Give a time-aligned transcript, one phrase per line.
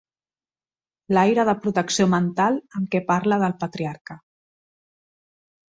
[1.15, 4.19] L'aire de protecció mental amb què parla del Patriarca